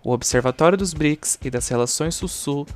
[0.00, 2.68] O Observatório dos BRICS e das Relações Sul-Sul,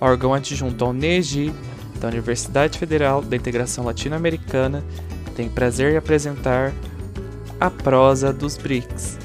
[0.00, 1.52] órgão adjunto ao NEGI,
[2.00, 4.82] da Universidade Federal da Integração Latino-Americana,
[5.36, 6.72] tem prazer em apresentar
[7.60, 9.18] a prosa dos BRICS.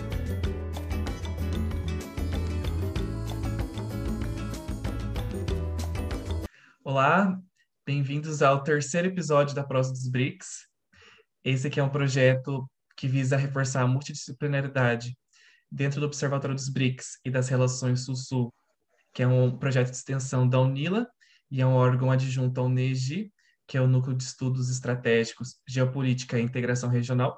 [6.84, 7.40] Olá,
[7.86, 10.68] bem-vindos ao terceiro episódio da prosa dos BRICS.
[11.46, 15.16] Esse aqui é um projeto que visa reforçar a multidisciplinaridade
[15.72, 18.54] dentro do Observatório dos BRICS e das Relações Sul-Sul,
[19.14, 21.08] que é um projeto de extensão da UNILA
[21.50, 23.32] e é um órgão adjunto ao NEGI,
[23.68, 27.38] que é o Núcleo de Estudos Estratégicos, Geopolítica e Integração Regional.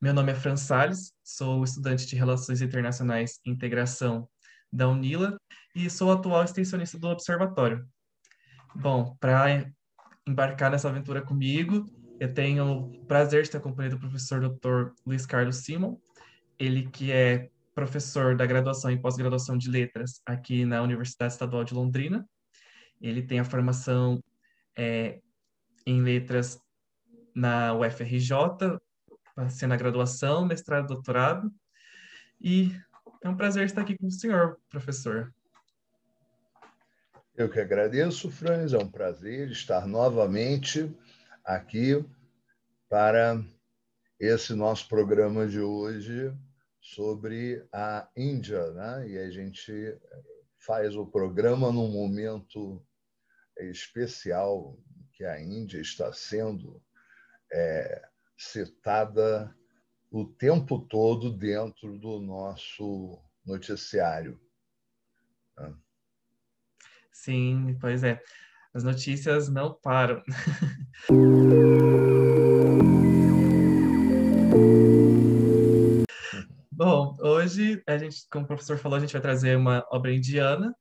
[0.00, 4.28] Meu nome é Fran Salles, sou estudante de Relações Internacionais e Integração
[4.72, 5.38] da UNILA
[5.74, 7.86] e sou atual extensionista do Observatório.
[8.74, 9.70] Bom, para
[10.26, 11.86] embarcar nessa aventura comigo,
[12.18, 14.92] eu tenho o prazer de estar acompanhado do professor Dr.
[15.06, 15.98] Luiz Carlos Simon,
[16.58, 21.74] ele que é professor da graduação e pós-graduação de letras aqui na Universidade Estadual de
[21.74, 22.26] Londrina.
[23.00, 24.22] Ele tem a formação
[24.74, 25.20] é,
[25.84, 26.58] em letras
[27.34, 28.30] na UFRJ,
[29.50, 31.52] sendo a graduação, mestrado, doutorado.
[32.40, 32.74] E
[33.22, 35.32] é um prazer estar aqui com o senhor, professor.
[37.36, 38.72] Eu que agradeço, Franz.
[38.72, 40.90] É um prazer estar novamente
[41.44, 42.02] aqui
[42.88, 43.44] para
[44.18, 46.32] esse nosso programa de hoje,
[46.94, 49.08] sobre a Índia, né?
[49.08, 49.72] E a gente
[50.58, 52.80] faz o programa num momento
[53.58, 54.78] especial
[55.12, 56.80] que a Índia está sendo
[57.52, 59.52] é, citada
[60.10, 64.40] o tempo todo dentro do nosso noticiário.
[65.56, 65.74] Né?
[67.10, 68.22] Sim, pois é.
[68.72, 70.22] As notícias não param.
[77.46, 80.74] hoje a gente, como o professor falou, a gente vai trazer uma obra indiana,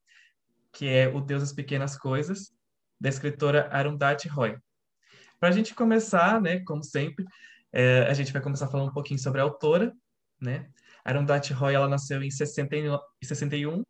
[0.74, 2.52] que é O Deus das Pequenas Coisas,
[3.00, 4.58] da escritora Arundhati Roy.
[5.40, 7.24] Para a gente começar, né, como sempre,
[7.72, 9.94] é, a gente vai começar falando um pouquinho sobre a autora,
[10.42, 10.68] né?
[11.04, 13.84] Arundhati Roy, ela nasceu em 61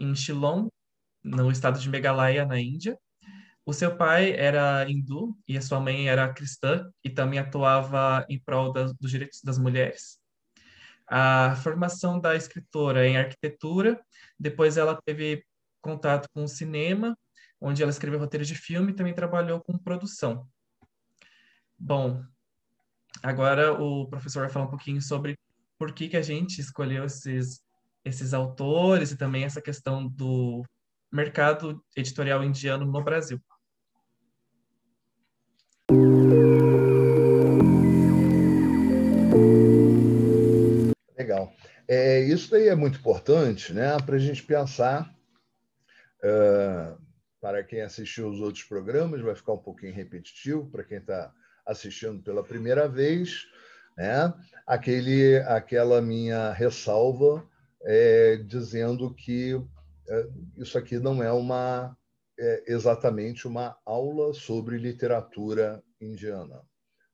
[0.00, 0.68] em Shillong,
[1.22, 2.98] no estado de Meghalaya, na Índia.
[3.64, 8.38] O seu pai era hindu e a sua mãe era cristã e também atuava em
[8.40, 10.18] prol dos direitos das mulheres
[11.08, 14.00] a formação da escritora em arquitetura,
[14.38, 15.44] depois ela teve
[15.80, 17.16] contato com o cinema,
[17.60, 20.46] onde ela escreveu roteiros de filme e também trabalhou com produção.
[21.78, 22.22] Bom,
[23.22, 25.38] agora o professor vai falar um pouquinho sobre
[25.78, 27.62] por que, que a gente escolheu esses,
[28.04, 30.64] esses autores e também essa questão do
[31.12, 33.40] mercado editorial indiano no Brasil.
[41.88, 45.14] É, isso daí é muito importante né, para a gente pensar.
[46.22, 47.00] Uh,
[47.40, 50.68] para quem assistiu os outros programas, vai ficar um pouquinho repetitivo.
[50.70, 51.32] Para quem está
[51.64, 53.46] assistindo pela primeira vez,
[53.96, 54.32] né,
[54.66, 57.48] aquele, aquela minha ressalva
[57.82, 59.60] é, dizendo que
[60.08, 61.96] é, isso aqui não é uma
[62.38, 66.62] é, exatamente uma aula sobre literatura indiana.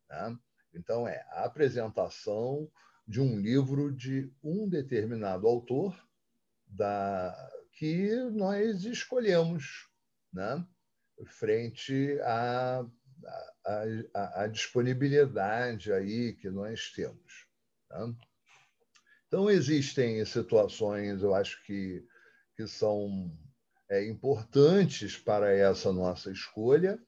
[0.08, 0.36] Né?
[0.74, 2.68] Então, é a apresentação
[3.06, 5.96] de um livro de um determinado autor
[6.66, 7.34] da,
[7.72, 9.88] que nós escolhemos
[10.32, 10.64] né?
[11.26, 12.86] frente à,
[14.50, 17.46] disponibilidade aí que nós temos.
[17.91, 18.14] Né?
[19.26, 22.06] Então, existem situações, eu acho que,
[22.56, 23.34] que são
[23.88, 26.98] é, importantes para essa nossa escolha.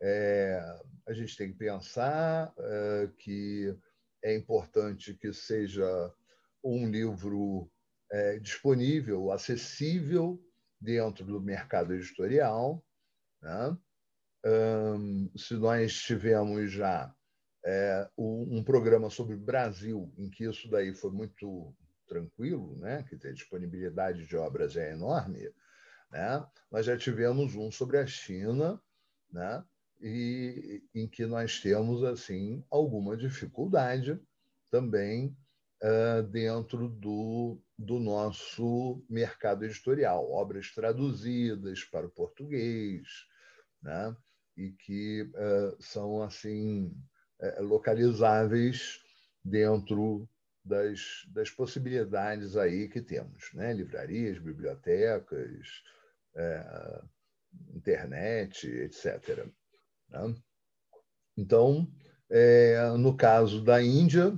[0.00, 0.60] É,
[1.06, 3.76] a gente tem que pensar é, que
[4.22, 6.12] é importante que seja
[6.62, 7.70] um livro
[8.10, 10.42] é, disponível, acessível
[10.80, 12.84] dentro do mercado editorial.
[13.40, 13.76] Né?
[14.46, 17.14] Um, se nós tivemos já
[17.64, 21.74] é, um, programa sobre Brasil, em que isso daí foi muito
[22.06, 23.04] tranquilo, né?
[23.04, 25.52] que a disponibilidade de obras é enorme,
[26.10, 26.46] né?
[26.70, 28.80] nós já tivemos um sobre a China,
[29.30, 29.62] né?
[30.00, 34.18] E em que nós temos assim alguma dificuldade
[34.70, 35.36] também
[35.82, 43.06] uh, dentro do, do nosso mercado editorial, obras traduzidas para o português,
[43.82, 44.16] né?
[44.56, 46.92] e que uh, são assim
[47.40, 49.00] uh, localizáveis
[49.44, 50.28] dentro
[50.64, 53.72] das, das possibilidades aí que temos, né?
[53.72, 55.82] livrarias, bibliotecas,
[57.74, 59.48] internet, etc.
[60.08, 60.34] Né?
[61.36, 61.90] Então,
[62.30, 64.36] é, no caso da Índia,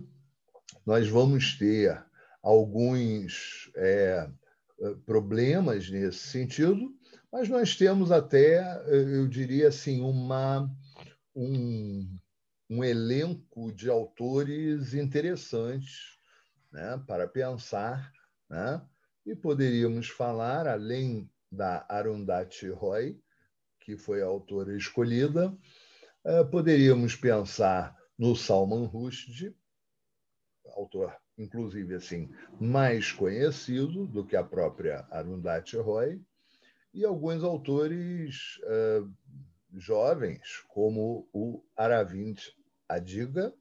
[0.85, 2.05] nós vamos ter
[2.43, 4.31] alguns é,
[5.05, 6.95] problemas nesse sentido,
[7.33, 10.69] mas nós temos até, eu diria assim, uma,
[11.35, 12.19] um,
[12.69, 16.19] um elenco de autores interessantes
[16.73, 18.13] né, para pensar,
[18.49, 18.83] né?
[19.27, 23.21] e poderíamos falar, além da Arundhati Roy,
[23.81, 25.57] que foi a autora escolhida,
[26.25, 29.57] eh, poderíamos pensar no Salman Rushdie,
[30.77, 32.31] autor, inclusive, assim,
[32.61, 36.21] mais conhecido do que a própria Arundhati Roy,
[36.93, 39.11] e alguns autores uh,
[39.79, 42.39] jovens, como o Aravind
[42.89, 43.55] Adiga,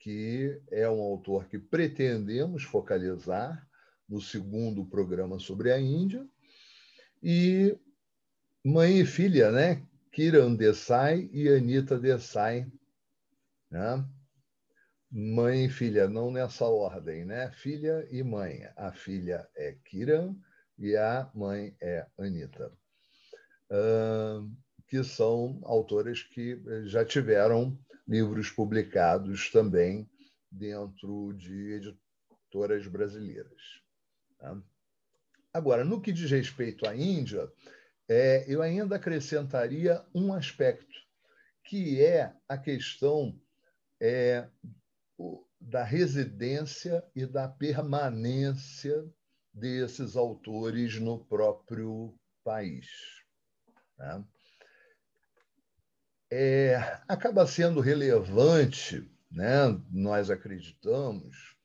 [0.00, 3.66] que é um autor que pretendemos focalizar
[4.08, 6.26] no segundo programa sobre a Índia,
[7.22, 7.76] e
[8.68, 9.82] mãe e filha, né?
[10.12, 12.70] Kiran Desai e Anita Desai,
[13.70, 14.04] né?
[15.10, 17.50] Mãe e filha, não nessa ordem, né?
[17.52, 18.68] Filha e mãe.
[18.76, 20.36] A filha é Kiran
[20.78, 22.70] e a mãe é Anita,
[23.70, 24.50] uh,
[24.86, 30.06] que são autoras que já tiveram livros publicados também
[30.50, 33.82] dentro de editoras brasileiras.
[34.38, 34.60] Tá?
[35.54, 37.50] Agora, no que diz respeito à Índia,
[38.08, 40.94] é, eu ainda acrescentaria um aspecto,
[41.64, 43.38] que é a questão
[44.00, 44.48] é,
[45.60, 49.04] da residência e da permanência
[49.52, 52.86] desses autores no próprio país.
[53.98, 54.24] Né?
[56.30, 56.76] É,
[57.06, 61.56] acaba sendo relevante, né, nós acreditamos,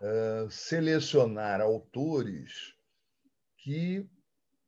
[0.00, 2.74] uh, selecionar autores
[3.58, 4.08] que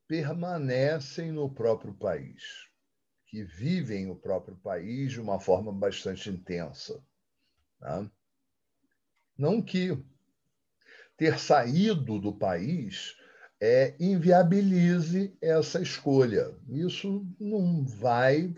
[0.07, 2.67] permanecem no próprio país,
[3.25, 7.03] que vivem o próprio país de uma forma bastante intensa.
[7.81, 8.09] Né?
[9.37, 9.97] Não que
[11.17, 13.15] ter saído do país
[13.59, 16.55] é, inviabilize essa escolha.
[16.69, 18.55] Isso não vai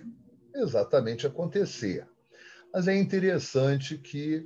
[0.53, 2.07] exatamente acontecer.
[2.73, 4.45] Mas é interessante que,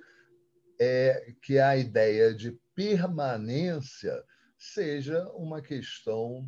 [0.80, 4.24] é, que a ideia de permanência
[4.58, 6.48] seja uma questão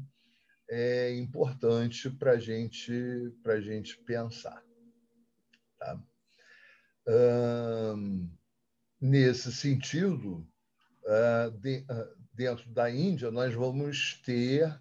[0.69, 2.91] é, importante para gente,
[3.45, 4.63] a gente pensar.
[5.77, 6.01] Tá?
[7.07, 8.29] Hum,
[8.99, 10.47] nesse sentido,
[11.03, 14.79] uh, de, uh, dentro da Índia, nós vamos ter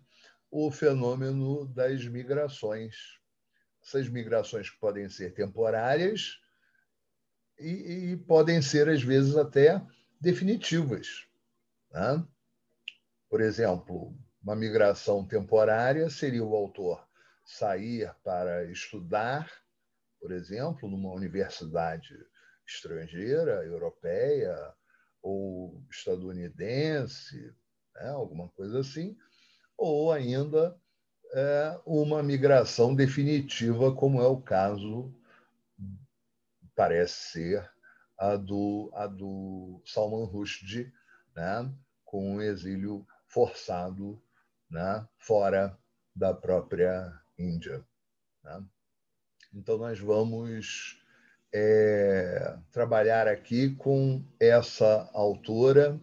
[0.50, 2.94] o fenômeno das migrações.
[3.82, 6.40] Essas migrações que podem ser temporárias
[7.58, 9.84] e, e podem ser, às vezes, até
[10.20, 11.26] definitivas.
[11.90, 12.26] Né?
[13.28, 17.02] Por exemplo, uma migração temporária seria o autor
[17.43, 19.50] sair para estudar,
[20.20, 22.14] por exemplo, numa universidade
[22.67, 24.55] estrangeira, europeia,
[25.23, 27.55] ou estadunidense,
[27.94, 28.08] né?
[28.11, 29.17] alguma coisa assim,
[29.79, 30.79] ou ainda
[31.32, 35.11] é, uma migração definitiva, como é o caso,
[36.75, 37.70] parece ser,
[38.19, 40.93] a do, a do Salman Rushdie,
[41.35, 41.75] né?
[42.05, 44.23] com o exílio forçado
[44.75, 45.06] né?
[45.19, 45.79] fora
[46.15, 47.85] da própria Índia.
[48.43, 48.65] Né?
[49.55, 51.00] Então, nós vamos
[51.55, 56.00] é, trabalhar aqui com essa autora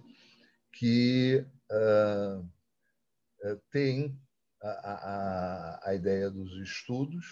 [0.71, 4.17] que uh, tem
[4.61, 7.25] a, a, a, ideia dos estudos,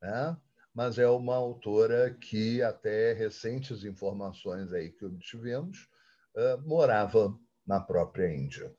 [0.00, 0.34] né?
[0.74, 5.86] mas é uma autora que, até recentes informações aí que obtivemos,
[6.34, 8.74] uh, morava na própria Índia.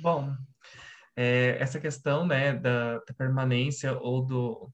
[0.00, 0.34] Bom,
[1.16, 4.72] é, essa questão né, da, da, permanência ou do,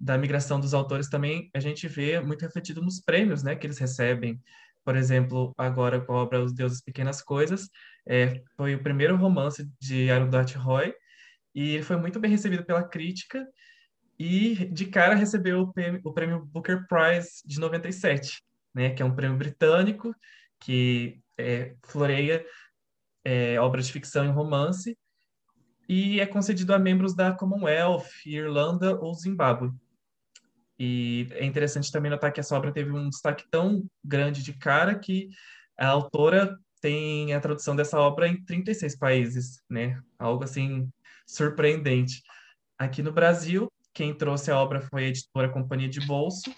[0.00, 3.78] da migração dos autores também a gente vê muito refletido nos prêmios né, que eles
[3.78, 4.40] recebem.
[4.84, 7.68] Por exemplo, agora com a obra Os Deuses Pequenas Coisas,
[8.08, 10.94] é, foi o primeiro romance de Arundhati Roy
[11.54, 13.46] e ele foi muito bem recebido pela crítica
[14.18, 18.42] e de cara recebeu o prêmio, o prêmio Booker Prize de 97,
[18.74, 20.14] né, que é um prêmio britânico
[20.60, 22.44] que é, floreia
[23.24, 24.96] é, obra de ficção e romance,
[25.88, 29.72] e é concedido a membros da Commonwealth, Irlanda ou Zimbábue.
[30.78, 34.98] E é interessante também notar que essa obra teve um destaque tão grande de cara
[34.98, 35.28] que
[35.76, 40.00] a autora tem a tradução dessa obra em 36 países, né?
[40.18, 40.88] Algo assim
[41.26, 42.22] surpreendente.
[42.78, 46.54] Aqui no Brasil, quem trouxe a obra foi a editora Companhia de Bolso,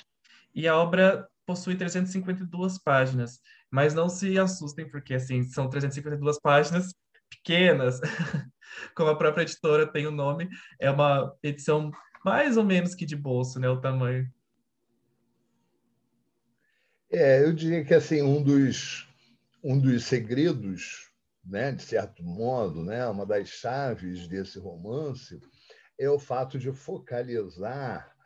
[0.54, 3.40] e a obra possui 352 páginas.
[3.70, 6.92] Mas não se assustem, porque assim, são 352 páginas
[7.30, 7.99] pequenas,
[8.94, 11.90] como a própria editora tem o nome, é uma edição
[12.23, 14.30] mais ou menos que de bolso, né, o tamanho.
[17.11, 19.09] É, eu diria que assim um dos
[19.64, 21.11] um dos segredos,
[21.42, 25.40] né, de certo modo, né, uma das chaves desse romance
[26.00, 28.16] é o fato de focalizar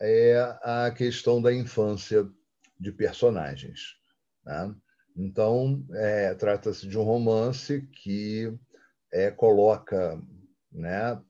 [0.00, 2.26] é, a questão da infância
[2.80, 3.98] de personagens.
[4.42, 4.74] Né?
[5.14, 8.58] Então, é, trata-se de um romance que
[9.12, 10.18] é, coloca
[10.72, 11.22] né,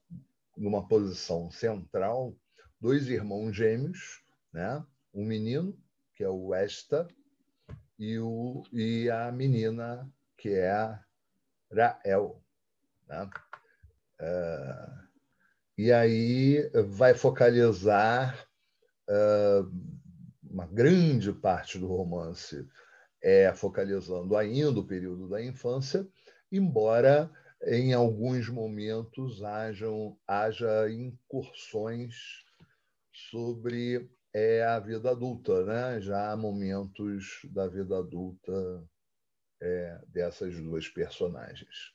[0.57, 2.33] numa posição central
[2.81, 4.23] dois irmãos gêmeos,
[4.53, 4.85] né?
[5.13, 5.77] um menino,
[6.15, 7.09] que é o Esta,
[7.99, 10.09] e, o, e a menina,
[10.39, 11.05] que é a
[11.73, 12.41] Rael.
[13.09, 13.31] Né?
[14.21, 15.02] Uh,
[15.77, 18.47] e aí vai focalizar
[19.09, 19.71] uh,
[20.43, 22.69] uma grande parte do romance
[23.23, 26.07] é focalizando ainda o período da infância,
[26.51, 27.31] embora
[27.65, 32.45] em alguns momentos hajam, haja incursões
[33.31, 35.65] sobre é, a vida adulta.
[35.65, 36.01] Né?
[36.01, 38.85] Já há momentos da vida adulta
[39.61, 41.93] é, dessas duas personagens.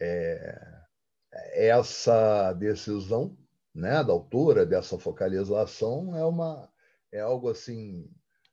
[0.00, 0.87] É,
[1.32, 3.36] essa decisão
[3.74, 6.70] né, da autora, dessa focalização, é, uma,
[7.12, 8.10] é algo assim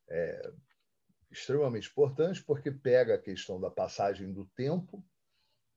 [0.10, 0.52] é,
[1.32, 5.04] extremamente importante, porque pega a questão da passagem do tempo,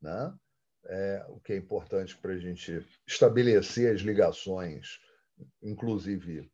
[0.00, 0.35] né?
[0.87, 5.00] É, o que é importante para a gente estabelecer as ligações,
[5.61, 6.50] inclusive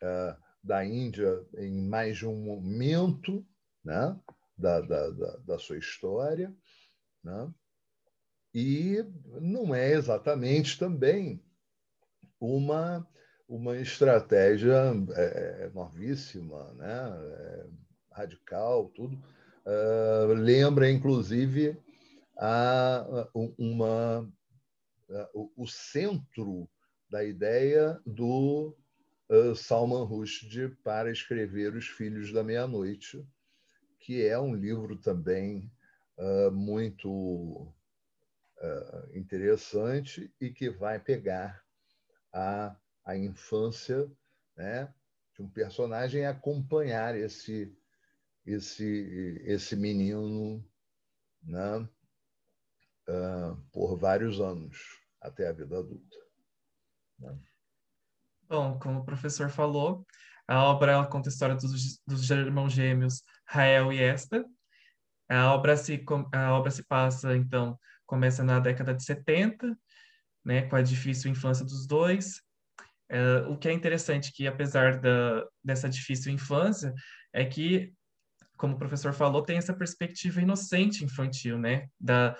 [0.00, 3.44] é, da Índia, em mais de um momento
[3.84, 4.18] né?
[4.56, 6.54] da, da, da, da sua história.
[7.22, 7.52] Né?
[8.54, 9.04] E
[9.40, 11.42] não é exatamente também
[12.40, 13.06] uma,
[13.48, 17.10] uma estratégia é, novíssima, né?
[17.18, 17.66] É,
[18.12, 19.20] radical, tudo.
[19.66, 21.76] Uh, lembra, inclusive,
[22.38, 24.30] a, uma,
[25.10, 26.68] a, o centro
[27.10, 28.76] da ideia do
[29.30, 33.26] uh, Salman Rushdie para escrever Os Filhos da Meia-Noite,
[33.98, 35.70] que é um livro também
[36.18, 37.72] uh, muito
[39.14, 41.62] interessante e que vai pegar
[42.32, 44.10] a, a infância
[44.56, 44.92] né,
[45.34, 47.76] de um personagem e acompanhar esse
[48.46, 50.62] esse, esse menino
[51.42, 51.88] né,
[53.08, 54.78] uh, por vários anos,
[55.20, 56.16] até a vida adulta.
[57.18, 57.38] Né?
[58.48, 60.06] Bom, como o professor falou,
[60.46, 64.44] a obra conta a história dos, dos irmãos gêmeos Rael e Esther.
[65.28, 69.76] A obra se, a obra se passa, então, começa na década de 70,
[70.44, 72.42] né, com a difícil infância dos dois.
[73.10, 76.92] Uh, o que é interessante que, apesar da, dessa difícil infância,
[77.32, 77.92] é que
[78.56, 81.88] como o professor falou, tem essa perspectiva inocente infantil, né?
[82.00, 82.36] Da,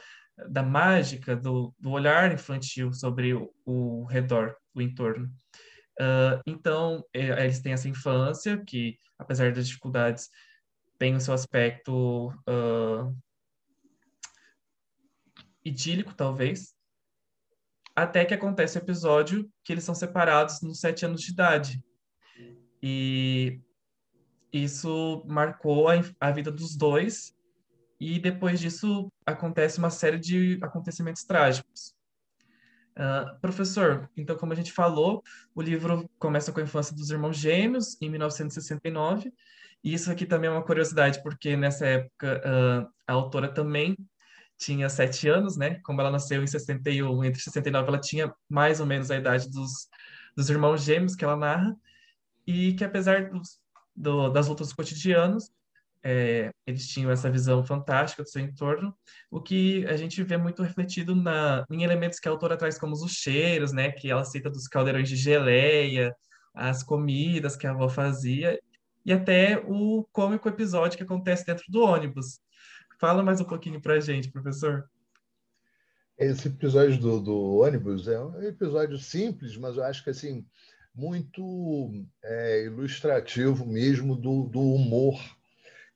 [0.48, 5.26] da mágica, do, do olhar infantil sobre o, o redor, o entorno.
[6.00, 10.28] Uh, então, é, eles têm essa infância que, apesar das dificuldades,
[10.98, 13.16] tem o seu aspecto uh,
[15.64, 16.74] idílico, talvez,
[17.94, 21.82] até que acontece o episódio que eles são separados nos sete anos de idade.
[22.82, 23.60] E
[24.52, 27.34] isso marcou a, a vida dos dois
[27.98, 31.94] e depois disso acontece uma série de acontecimentos trágicos.
[32.96, 35.22] Uh, professor, então, como a gente falou,
[35.54, 39.32] o livro começa com a infância dos irmãos gêmeos, em 1969,
[39.82, 43.96] e isso aqui também é uma curiosidade, porque nessa época uh, a autora também
[44.58, 45.80] tinha sete anos, né?
[45.82, 49.88] Como ela nasceu em 61, entre 69 ela tinha mais ou menos a idade dos,
[50.36, 51.76] dos irmãos gêmeos que ela narra,
[52.46, 53.58] e que apesar dos,
[53.94, 55.50] do, das lutas cotidianas,
[56.02, 58.94] é, eles tinham essa visão fantástica do seu entorno,
[59.30, 62.92] o que a gente vê muito refletido na, em elementos que a autora traz, como
[62.92, 66.14] os cheiros, né, que ela cita dos caldeirões de geleia,
[66.54, 68.60] as comidas que a avó fazia,
[69.04, 72.38] e até o cômico episódio que acontece dentro do ônibus.
[73.04, 74.88] Fala mais um pouquinho para a gente, professor.
[76.16, 80.46] Esse episódio do, do ônibus é um episódio simples, mas eu acho que assim
[80.94, 81.92] muito
[82.22, 85.20] é, ilustrativo mesmo do, do humor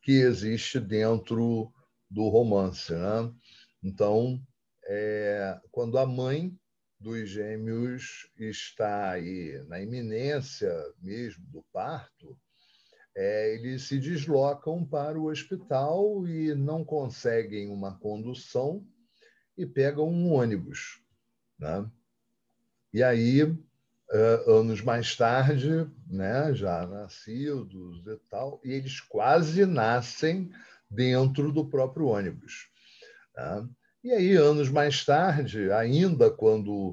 [0.02, 1.72] que existe dentro
[2.10, 2.92] do romance.
[2.92, 3.32] Né?
[3.82, 4.38] Então,
[4.84, 6.54] é, quando a mãe
[7.00, 12.38] dos gêmeos está aí na iminência mesmo do parto,
[13.20, 18.86] é, eles se deslocam para o hospital e não conseguem uma condução
[19.56, 21.02] e pegam um ônibus.
[21.58, 21.84] Né?
[22.92, 23.42] E aí
[24.46, 30.50] anos mais tarde, né, já nascidos e tal, e eles quase nascem
[30.88, 32.70] dentro do próprio ônibus.
[33.36, 33.68] Né?
[34.04, 36.90] E aí, anos mais tarde, ainda quando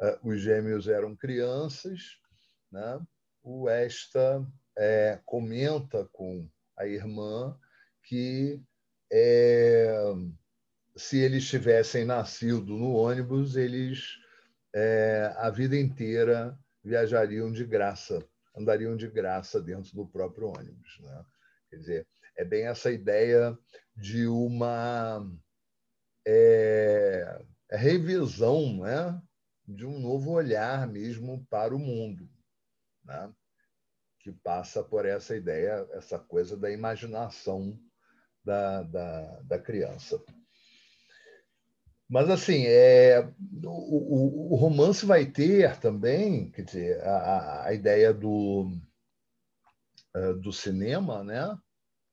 [0.00, 2.18] uh, os gêmeos eram crianças,
[2.72, 2.98] né,
[3.42, 4.44] o Esta
[4.76, 7.58] é, comenta com a irmã,
[8.02, 8.60] que
[9.10, 9.94] é,
[10.96, 14.18] se eles tivessem nascido no ônibus, eles
[14.74, 18.22] é, a vida inteira viajariam de graça,
[18.56, 20.98] andariam de graça dentro do próprio ônibus.
[21.00, 21.24] Né?
[21.70, 22.06] Quer dizer,
[22.36, 23.58] é bem essa ideia
[23.96, 25.26] de uma
[26.26, 29.20] é, revisão né?
[29.66, 32.28] de um novo olhar mesmo para o mundo,
[33.04, 33.32] né?
[34.26, 37.78] Que passa por essa ideia, essa coisa da imaginação
[38.44, 40.20] da, da, da criança.
[42.08, 43.20] Mas, assim, é,
[43.64, 48.68] o, o, o, romance vai ter também, quer dizer, a, a ideia do,
[50.16, 51.56] é, do cinema, né?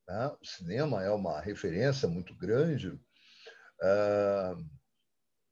[0.08, 0.28] né?
[0.40, 2.96] O cinema é uma referência muito grande.
[3.82, 4.56] É,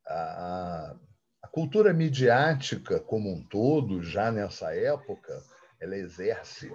[0.07, 0.95] a,
[1.41, 5.43] a cultura midiática como um todo, já nessa época,
[5.81, 6.71] ela exerce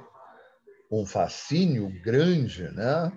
[0.90, 3.12] um fascínio grande, né?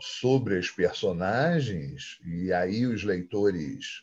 [0.00, 4.02] sobre as personagens, e aí os leitores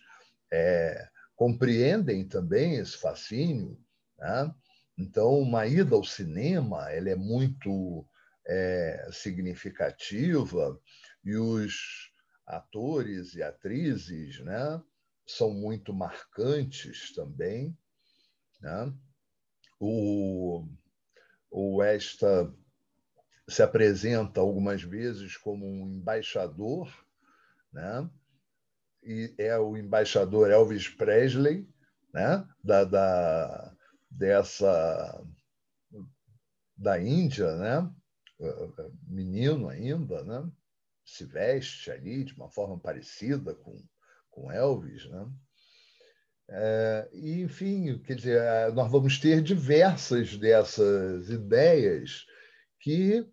[0.51, 3.77] é, compreendem também esse fascínio.
[4.17, 4.55] Né?
[4.97, 8.05] Então, uma ida ao cinema ela é muito
[8.47, 10.79] é, significativa
[11.23, 12.09] e os
[12.45, 14.81] atores e atrizes né,
[15.27, 17.77] são muito marcantes também.
[18.61, 18.93] Né?
[19.79, 20.65] O,
[21.51, 22.53] o esta
[23.47, 26.87] se apresenta algumas vezes como um embaixador,
[27.73, 28.09] né?
[29.01, 31.67] e é o embaixador Elvis Presley,
[32.13, 32.47] né?
[32.63, 33.75] da, da,
[34.09, 35.25] dessa
[36.77, 37.93] da Índia, né?
[39.07, 40.49] menino ainda, né?
[41.03, 43.83] se veste ali de uma forma parecida com,
[44.29, 45.09] com Elvis.
[45.09, 45.27] Né?
[46.51, 52.25] É, enfim, quer dizer, nós vamos ter diversas dessas ideias
[52.79, 53.23] que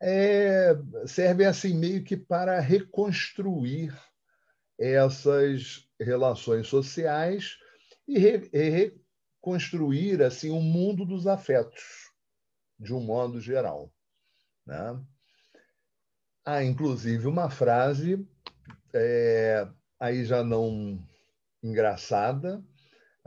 [0.00, 0.74] é,
[1.06, 3.94] servem assim meio que para reconstruir
[4.78, 7.58] essas relações sociais
[8.08, 8.92] e, re, e
[9.40, 12.10] reconstruir assim o um mundo dos afetos
[12.78, 13.92] de um modo geral,
[14.66, 15.00] né?
[16.44, 18.26] Há inclusive uma frase
[18.92, 19.68] é,
[20.00, 21.06] aí já não
[21.62, 22.64] engraçada,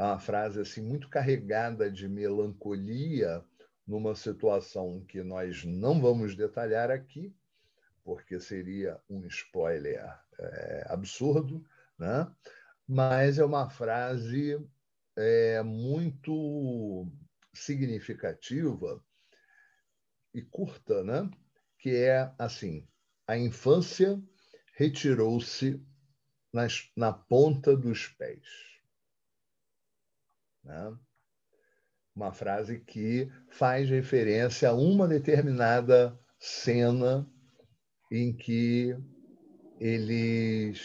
[0.03, 3.43] uma frase assim muito carregada de melancolia
[3.87, 7.33] numa situação que nós não vamos detalhar aqui,
[8.03, 10.03] porque seria um spoiler
[10.39, 11.63] é, absurdo,
[11.97, 12.29] né?
[12.87, 14.59] mas é uma frase
[15.15, 17.07] é, muito
[17.53, 19.03] significativa
[20.33, 21.29] e curta, né?
[21.79, 22.87] que é assim:
[23.27, 24.21] a infância
[24.73, 25.81] retirou-se
[26.95, 28.74] na ponta dos pés.
[30.65, 30.97] Né?
[32.15, 37.29] uma frase que faz referência a uma determinada cena
[38.09, 38.95] em que
[39.79, 40.81] eles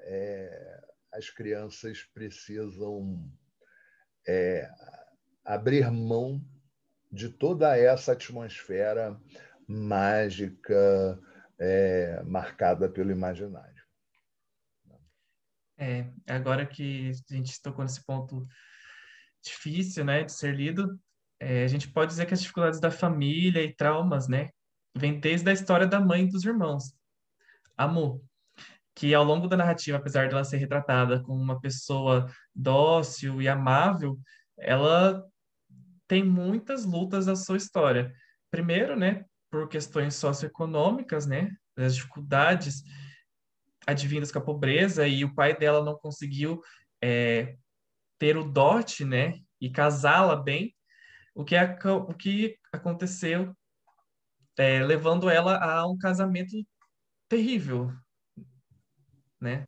[0.00, 0.80] é,
[1.12, 3.30] as crianças precisam
[4.26, 4.68] é,
[5.44, 6.44] abrir mão
[7.12, 9.20] de toda essa atmosfera
[9.68, 11.20] mágica
[11.60, 13.71] é, marcada pelo imaginário.
[15.82, 18.46] É, agora que a gente tocou nesse ponto
[19.44, 20.96] difícil, né, de ser lido,
[21.40, 24.50] é, a gente pode dizer que as dificuldades da família e traumas, né,
[24.96, 26.94] vem desde a história da mãe e dos irmãos.
[27.76, 28.24] Amu,
[28.94, 34.16] que ao longo da narrativa, apesar dela ser retratada como uma pessoa dócil e amável,
[34.56, 35.26] ela
[36.06, 38.14] tem muitas lutas na sua história.
[38.52, 42.84] Primeiro, né, por questões socioeconômicas, né, as dificuldades
[43.86, 46.62] advindas com a pobreza e o pai dela não conseguiu
[47.02, 47.56] é,
[48.18, 50.74] ter o dote, né, e casá-la bem,
[51.34, 53.54] o que, o que aconteceu
[54.58, 56.56] é, levando ela a um casamento
[57.28, 57.90] terrível,
[59.40, 59.64] né?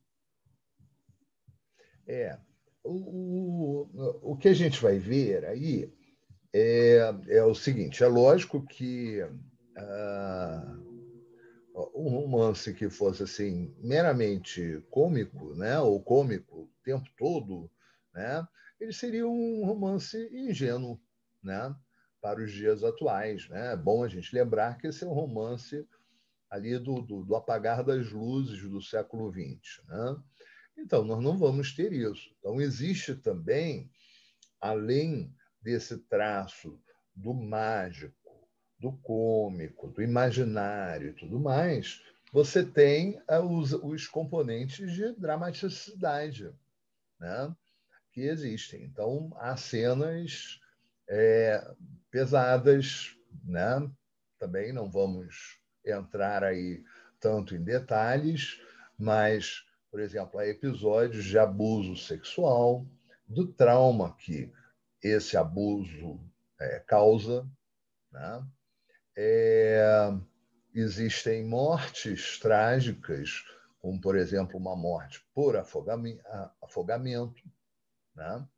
[2.06, 2.38] É,
[2.82, 5.90] o, o, o que a gente vai ver aí
[6.52, 6.98] é,
[7.28, 10.83] é o seguinte, é lógico que uh,
[11.74, 17.70] um romance que fosse assim meramente cômico, né, ou cômico o tempo todo,
[18.14, 18.46] né?
[18.78, 21.00] ele seria um romance ingênuo
[21.42, 21.74] né?
[22.20, 23.48] para os dias atuais.
[23.48, 23.72] Né?
[23.72, 25.86] É bom a gente lembrar que esse é um romance
[26.48, 29.84] ali do, do, do apagar das luzes do século XX.
[29.88, 30.16] Né?
[30.78, 32.34] Então, nós não vamos ter isso.
[32.38, 33.90] Então, existe também,
[34.60, 36.80] além desse traço
[37.14, 38.23] do mágico,
[38.84, 46.52] do cômico, do imaginário e tudo mais, você tem eh, os, os componentes de dramaticidade.
[47.18, 47.54] Né?
[48.14, 48.84] que existem.
[48.84, 50.60] Então, há cenas
[51.08, 51.68] é,
[52.10, 53.90] pesadas, né?
[54.38, 56.84] também não vamos entrar aí
[57.18, 58.62] tanto em detalhes,
[58.96, 62.86] mas, por exemplo, há episódios de abuso sexual,
[63.26, 64.52] do trauma que
[65.02, 66.20] esse abuso
[66.60, 67.44] é, causa.
[68.12, 68.46] Né?
[69.16, 70.10] É,
[70.74, 73.44] existem mortes trágicas,
[73.80, 77.42] como, por exemplo, uma morte por afogamento.
[78.14, 78.48] Né?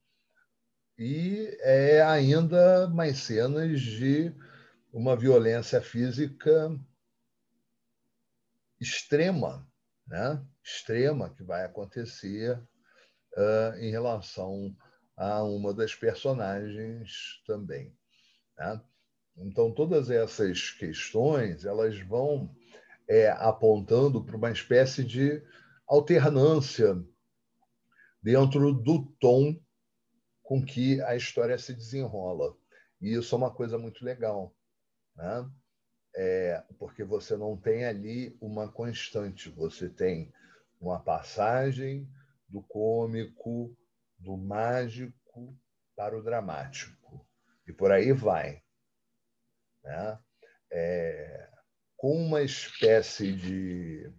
[0.98, 4.34] E é ainda mais cenas de
[4.92, 6.70] uma violência física
[8.80, 9.66] extrema,
[10.06, 10.42] né?
[10.64, 12.58] extrema que vai acontecer
[13.36, 14.74] uh, em relação
[15.16, 17.94] a uma das personagens também.
[18.56, 18.80] Né?
[19.36, 22.50] Então, todas essas questões elas vão
[23.06, 25.42] é, apontando para uma espécie de
[25.86, 27.02] alternância
[28.22, 29.60] dentro do tom
[30.42, 32.56] com que a história se desenrola.
[33.00, 34.54] E isso é uma coisa muito legal,
[35.14, 35.50] né?
[36.18, 40.32] É, porque você não tem ali uma constante, você tem
[40.80, 42.08] uma passagem
[42.48, 43.76] do cômico,
[44.18, 45.54] do mágico
[45.94, 47.26] para o dramático.
[47.66, 48.62] E por aí vai
[49.86, 50.18] né?
[50.70, 51.48] É,
[51.96, 54.12] com uma espécie de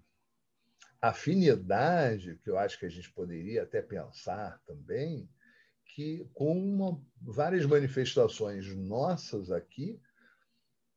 [1.01, 5.29] afinidade, que eu acho que a gente poderia até pensar também,
[5.85, 10.01] que com uma, várias manifestações nossas aqui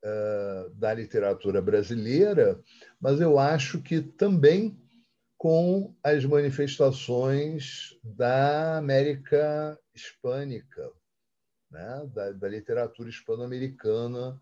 [0.04, 2.62] uh, da literatura brasileira,
[2.98, 4.78] mas eu acho que também
[5.36, 10.90] com as manifestações da América hispânica,
[11.70, 12.10] né?
[12.12, 14.38] da, da literatura hispano-americana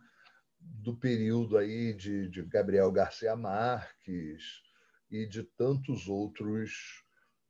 [0.74, 4.62] do período aí de, de Gabriel Garcia Marques
[5.10, 7.04] e de tantos outros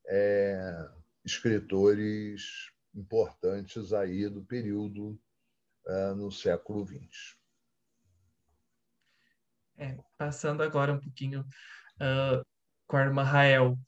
[0.07, 0.88] é,
[1.24, 5.20] escritores importantes aí do período
[5.87, 7.37] é, no século XX.
[9.76, 12.44] É, passando agora um pouquinho uh,
[12.87, 13.78] com a irmã Rael,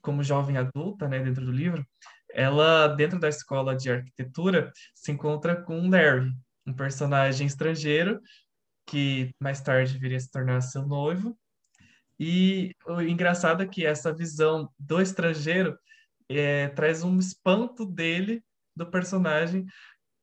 [0.00, 1.84] como jovem adulta, né, dentro do livro,
[2.30, 6.32] ela, dentro da escola de arquitetura, se encontra com Larry,
[6.66, 8.20] um personagem estrangeiro
[8.86, 11.38] que mais tarde viria se tornar seu noivo.
[12.18, 15.78] E o engraçado é que essa visão do estrangeiro
[16.28, 18.44] é, traz um espanto dele,
[18.76, 19.66] do personagem,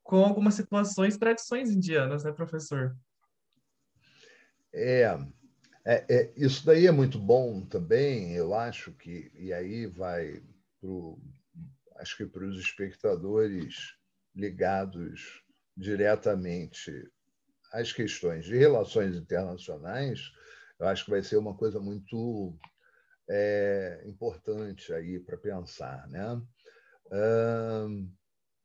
[0.04, 2.96] com algumas situações, tradições indianas, né, professor?
[4.74, 5.18] É,
[5.86, 10.42] é, é, isso daí é muito bom também, eu acho que, e aí vai
[11.98, 13.96] acho que para os espectadores
[14.34, 15.44] ligados
[15.80, 16.92] diretamente
[17.72, 20.32] às questões de relações internacionais,
[20.78, 22.58] eu acho que vai ser uma coisa muito
[23.30, 26.42] é, importante aí para pensar, né?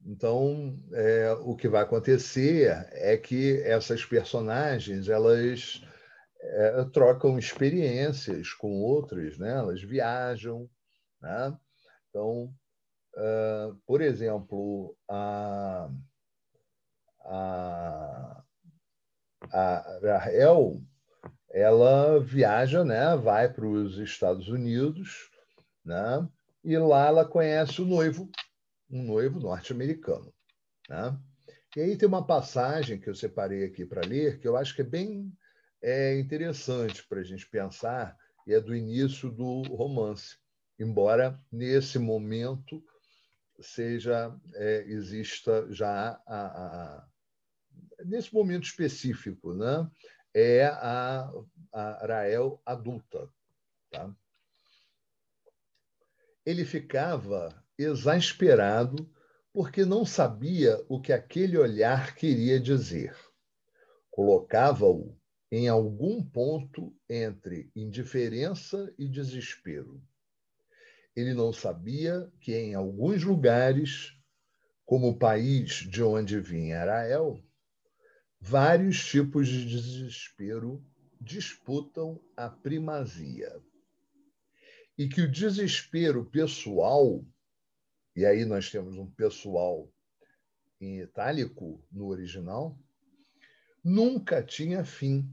[0.07, 5.83] Então, é, o que vai acontecer é que essas personagens elas
[6.41, 9.51] é, trocam experiências com outras, né?
[9.53, 10.69] Elas viajam,
[11.23, 11.57] né?
[12.11, 12.53] Então,
[13.87, 15.89] por exemplo, a
[17.25, 18.45] a,
[19.51, 20.83] a Rahel
[21.51, 25.31] ela viaja, né, vai para os Estados Unidos,
[25.85, 26.29] né,
[26.65, 28.29] e lá ela conhece o noivo,
[28.91, 30.35] um noivo norte-americano.
[30.89, 31.17] Né?
[31.77, 34.81] E aí tem uma passagem que eu separei aqui para ler, que eu acho que
[34.81, 35.33] é bem
[35.81, 40.37] é, interessante para a gente pensar, e é do início do romance,
[40.79, 42.83] embora nesse momento
[43.61, 47.09] seja é, exista já a, a,
[48.05, 49.91] nesse momento específico, né,
[50.33, 51.33] é a,
[51.73, 53.29] a Rael adulta.
[53.91, 54.15] Tá?
[56.45, 59.11] Ele ficava exasperado
[59.53, 63.17] porque não sabia o que aquele olhar queria dizer.
[64.11, 65.17] Colocava-o
[65.51, 70.03] em algum ponto entre indiferença e desespero.
[71.15, 74.13] Ele não sabia que em alguns lugares,
[74.85, 77.41] como o país de onde vinha Arael,
[78.47, 80.85] vários tipos de desespero
[81.19, 83.51] disputam a primazia.
[84.99, 87.25] E que o desespero pessoal,
[88.15, 89.91] e aí nós temos um pessoal
[90.79, 92.79] em itálico no original,
[93.83, 95.27] nunca tinha fim.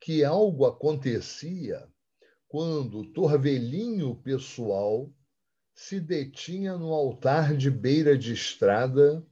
[0.00, 1.86] Que algo acontecia
[2.48, 5.12] quando o torvelinho pessoal
[5.74, 9.22] se detinha no altar de beira de estrada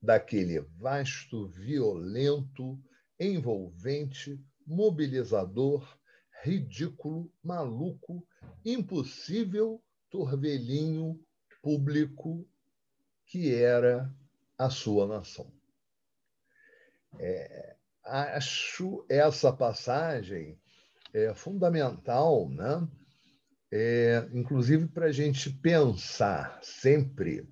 [0.00, 2.80] daquele vasto, violento,
[3.18, 5.98] envolvente, mobilizador,
[6.42, 8.26] ridículo, maluco,
[8.64, 11.20] impossível torvelinho
[11.62, 12.48] público
[13.26, 14.12] que era
[14.58, 15.52] a sua nação.
[17.18, 20.58] É, acho essa passagem
[21.12, 22.88] é, fundamental, né?
[23.72, 27.48] É, inclusive para a gente pensar sempre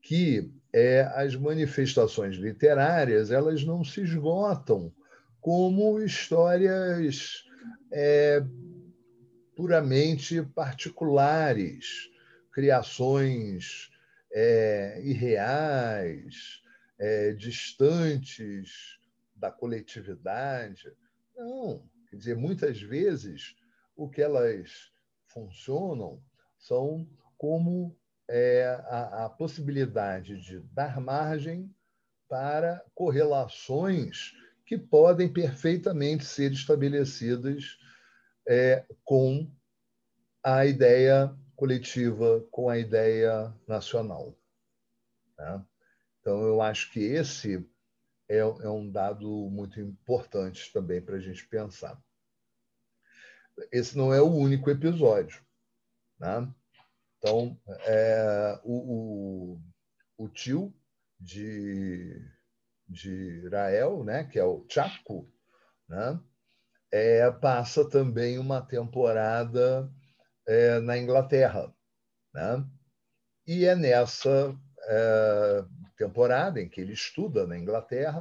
[0.00, 4.92] que é, as manifestações literárias elas não se esgotam
[5.40, 7.44] como histórias
[7.92, 8.42] é,
[9.56, 12.10] puramente particulares,
[12.52, 13.90] criações
[14.32, 16.62] é, irreais,
[16.98, 18.98] é, distantes
[19.34, 20.92] da coletividade.
[21.36, 23.56] Não, quer dizer, muitas vezes
[23.96, 24.92] o que elas
[25.26, 26.22] funcionam
[26.58, 27.96] são como
[28.32, 31.74] é, a, a possibilidade de dar margem
[32.28, 34.32] para correlações
[34.64, 37.76] que podem perfeitamente ser estabelecidas
[38.48, 39.52] é, com
[40.44, 44.38] a ideia coletiva, com a ideia nacional.
[45.36, 45.66] Né?
[46.20, 47.68] Então, eu acho que esse
[48.28, 52.00] é, é um dado muito importante também para a gente pensar.
[53.72, 55.44] Esse não é o único episódio.
[56.16, 56.48] Né?
[57.20, 59.58] Então, é, o,
[60.16, 60.74] o, o, tio
[61.20, 62.18] de,
[62.88, 65.30] de Rael, né, que é o Chaco,
[65.86, 66.18] né,
[66.90, 69.92] é, passa também uma temporada
[70.48, 71.70] é, na Inglaterra.
[72.32, 72.64] Né?
[73.46, 75.64] E é nessa é,
[75.98, 78.20] temporada em que ele estuda na Inglaterra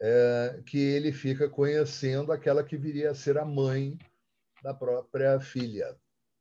[0.00, 3.98] é, que ele fica conhecendo aquela que viria a ser a mãe
[4.62, 5.96] da própria filha.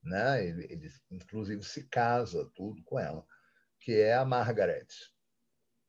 [0.08, 0.48] Né?
[0.48, 3.26] Ele, ele inclusive se casa tudo com ela,
[3.80, 4.88] que é a Margaret.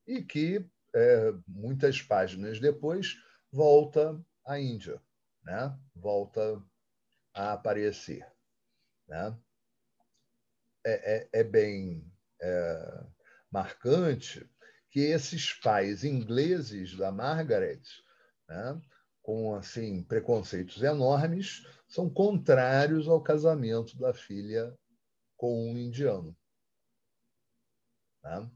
[0.07, 3.17] E que, é, muitas páginas depois,
[3.53, 5.01] volta à Índia,
[5.43, 5.79] né?
[5.95, 6.63] volta
[7.33, 8.27] a aparecer.
[9.07, 9.39] Né?
[10.85, 13.05] É, é, é bem é,
[13.51, 14.49] marcante
[14.91, 17.83] que esses pais ingleses da Margaret,
[18.49, 18.81] né,
[19.23, 24.77] com assim preconceitos enormes, são contrários ao casamento da filha
[25.37, 26.37] com um indiano.
[28.23, 28.51] Né?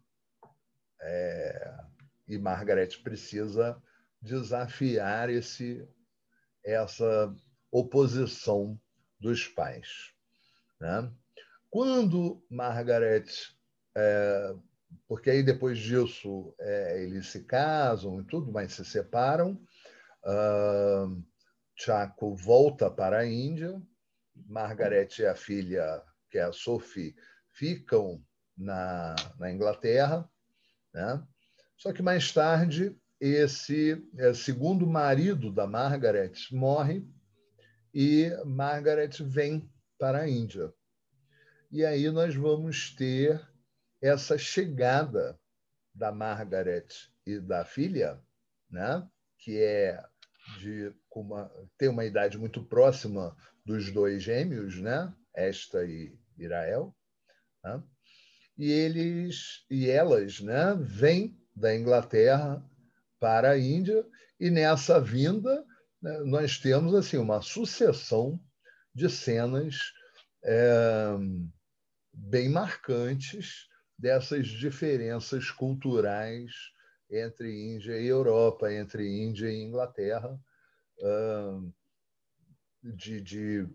[1.01, 1.75] É,
[2.29, 3.83] e Margaret precisa
[4.21, 5.89] desafiar esse,
[6.65, 7.35] essa
[7.71, 8.79] oposição
[9.19, 10.13] dos pais.
[10.79, 11.13] Né?
[11.71, 13.25] Quando Margaret,
[13.97, 14.55] é,
[15.09, 19.53] porque aí depois disso é, eles se casam e tudo, mas se separam,
[20.25, 21.25] uh,
[21.85, 23.83] Chaco volta para a Índia,
[24.47, 27.17] Margaret e a filha, que é a Sophie,
[27.51, 28.25] ficam
[28.57, 30.31] na, na Inglaterra,
[30.95, 31.21] né?
[31.77, 37.05] Só que mais tarde esse é, segundo marido da Margaret morre
[37.93, 39.69] e Margaret vem
[39.99, 40.73] para a Índia.
[41.69, 43.45] E aí nós vamos ter
[44.01, 45.37] essa chegada
[45.93, 46.87] da Margaret
[47.27, 48.23] e da filha,
[48.71, 49.05] né?
[49.37, 50.01] que é
[50.59, 55.13] de uma, ter uma idade muito próxima dos dois gêmeos, né?
[55.35, 56.95] esta e Irael.
[57.65, 57.83] Né?
[58.59, 60.77] E eles e elas né?
[60.81, 62.65] vêm da Inglaterra
[63.21, 64.05] para a Índia,
[64.41, 65.65] e nessa vinda
[66.03, 68.41] né, nós temos assim uma sucessão
[68.93, 69.77] de cenas
[70.45, 71.17] é,
[72.13, 76.51] bem marcantes dessas diferenças culturais
[77.13, 80.41] entre Índia e Europa, entre Índia e Inglaterra,
[82.83, 83.69] de, de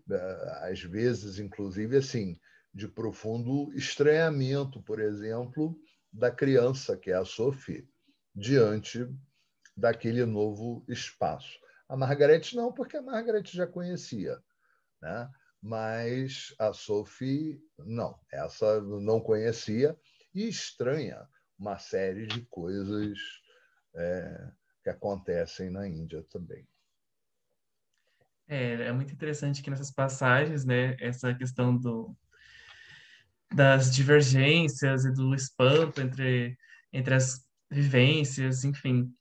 [0.62, 2.38] às vezes, inclusive, assim,
[2.74, 5.78] de profundo estranhamento, por exemplo,
[6.12, 7.88] da criança, que é a Sophie,
[8.34, 9.08] diante
[9.76, 11.58] daquele novo espaço.
[11.88, 14.38] A Margaret não, porque a Margaret já conhecia.
[15.00, 15.30] Né?
[15.60, 19.98] mas a Sophie não, essa não conhecia
[20.34, 23.18] e estranha uma série de coisas
[23.94, 24.50] é,
[24.82, 26.66] que acontecem na Índia também.
[28.46, 32.16] É, é muito interessante que nessas passagens, né, essa questão do,
[33.52, 36.56] das divergências e do espanto entre,
[36.92, 39.12] entre as vivências, enfim,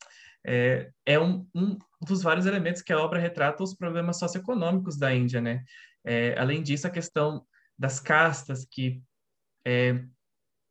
[0.45, 5.13] é, é um, um dos vários elementos que a obra retrata os problemas socioeconômicos da
[5.13, 5.63] Índia, né?
[6.05, 7.45] É, além disso, a questão
[7.77, 9.03] das castas, que
[9.65, 10.01] é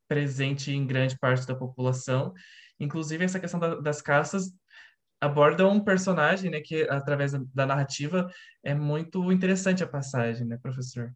[0.09, 2.33] presente em grande parte da população,
[2.79, 4.53] inclusive essa questão da, das castas
[5.21, 8.31] aborda um personagem, né, que através da narrativa
[8.63, 11.13] é muito interessante a passagem, né, professor?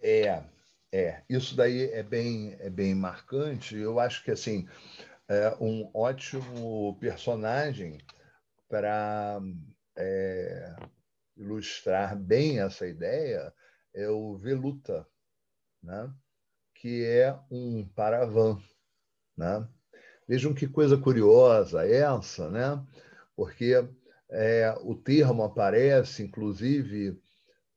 [0.00, 0.42] É,
[0.92, 1.22] é.
[1.28, 3.76] Isso daí é bem, é bem marcante.
[3.76, 4.66] Eu acho que assim
[5.28, 7.98] é um ótimo personagem
[8.68, 9.40] para
[9.96, 10.76] é,
[11.36, 13.52] ilustrar bem essa ideia
[13.94, 15.06] é o Veluta,
[15.82, 16.12] né?
[16.80, 18.58] Que é um paravan.
[19.36, 19.68] Né?
[20.26, 22.82] Vejam que coisa curiosa essa, né?
[23.36, 23.74] porque
[24.30, 27.10] é, o termo aparece, inclusive,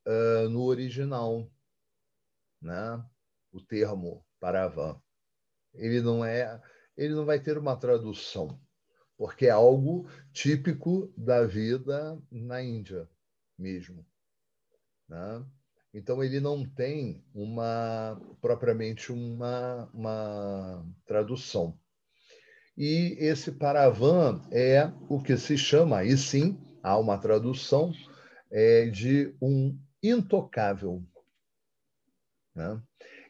[0.07, 1.51] uh, no original,
[2.61, 3.05] né?
[3.51, 4.97] o termo paravan.
[5.73, 6.61] Ele não é,
[6.95, 8.57] ele não vai ter uma tradução,
[9.17, 13.09] porque é algo típico da vida na Índia
[13.57, 14.05] mesmo.
[15.09, 15.45] Né?
[15.93, 21.77] Então ele não tem uma propriamente uma, uma tradução.
[22.75, 27.93] E esse paravan é o que se chama, aí sim, há uma tradução
[28.51, 31.03] é, de um intocável.
[32.55, 32.81] Né?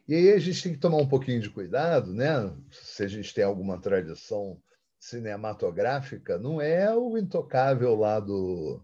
[0.08, 2.56] E aí a gente tem que tomar um pouquinho de cuidado, né?
[2.70, 4.58] se a gente tem alguma tradição
[4.98, 8.82] cinematográfica, não é o intocável lá do,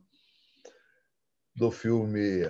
[1.57, 2.45] do filme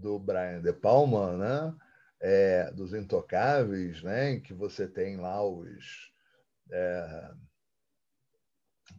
[0.00, 1.74] do Brian De Palma, né?
[2.20, 4.32] É, dos Intocáveis, né?
[4.32, 6.12] em que você tem lá os
[6.72, 7.30] é,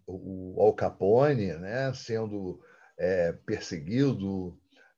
[0.08, 1.94] o Al Capone, né?
[1.94, 2.62] sendo
[2.98, 4.58] é, perseguido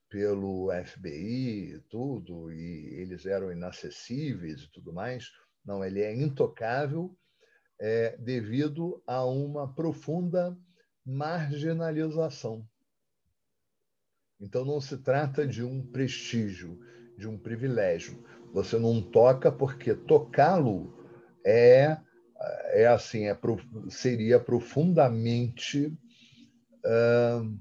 [0.10, 5.32] pelo FBI e tudo, e eles eram inacessíveis e tudo mais.
[5.66, 7.18] Não, ele é intocável
[7.80, 10.58] é, devido a uma profunda
[11.06, 12.68] marginalização.
[14.42, 16.80] Então, não se trata de um prestígio,
[17.16, 18.26] de um privilégio.
[18.52, 20.98] Você não toca porque tocá-lo
[21.46, 21.98] é,
[22.72, 23.38] é assim, é,
[23.90, 25.96] seria profundamente
[26.84, 27.60] uh,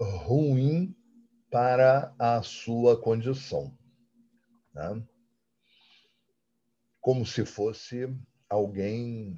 [0.00, 0.94] ruim
[1.50, 3.76] para a sua condição.
[4.72, 5.02] Né?
[7.00, 8.08] Como se fosse
[8.48, 9.36] alguém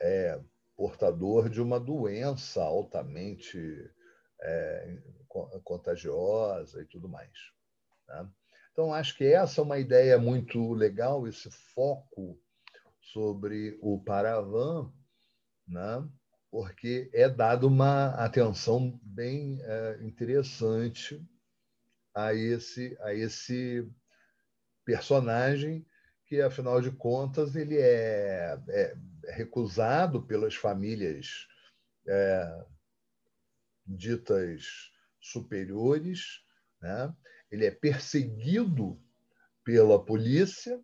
[0.00, 0.40] é,
[0.76, 3.58] portador de uma doença altamente
[4.42, 4.98] é,
[5.64, 7.32] contagiosa e tudo mais.
[8.08, 8.28] Né?
[8.72, 12.38] Então, acho que essa é uma ideia muito legal, esse foco
[13.00, 14.92] sobre o Paravan,
[15.66, 16.08] né?
[16.50, 21.24] porque é dado uma atenção bem é, interessante
[22.14, 23.88] a esse, a esse
[24.84, 25.86] personagem
[26.26, 28.96] que, afinal de contas, ele é, é
[29.28, 31.46] recusado pelas famílias
[32.06, 32.64] é,
[33.86, 34.89] ditas
[35.20, 36.42] superiores,
[36.80, 37.14] né?
[37.50, 39.00] ele é perseguido
[39.64, 40.80] pela polícia,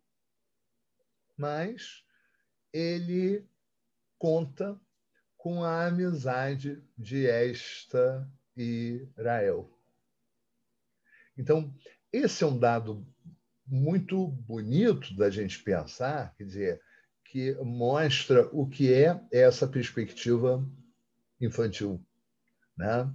[1.37, 2.05] mas
[2.73, 3.47] ele
[4.19, 4.79] conta
[5.37, 9.71] com a amizade de Esta e Rael.
[11.37, 11.75] Então,
[12.13, 13.07] esse é um dado
[13.67, 16.83] muito bonito da gente pensar, quer dizer,
[17.25, 20.65] que mostra o que é essa perspectiva
[21.41, 22.05] infantil,
[22.77, 23.13] né?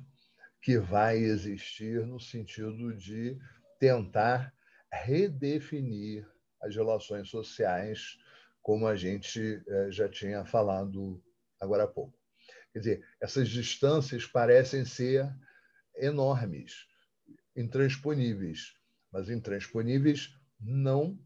[0.62, 3.38] Que vai existir no sentido de
[3.80, 4.54] tentar
[4.92, 6.28] redefinir
[6.62, 8.18] as relações sociais,
[8.62, 11.24] como a gente eh, já tinha falado
[11.60, 12.18] agora há pouco.
[12.72, 15.28] Quer dizer, essas distâncias parecem ser
[15.96, 16.88] enormes,
[17.56, 18.74] intransponíveis,
[19.12, 21.20] mas intransponíveis não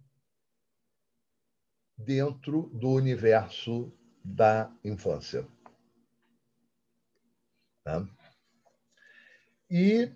[1.98, 3.91] dentro do universo
[4.24, 5.48] da infância.
[7.84, 8.08] Tá?
[9.69, 10.12] E,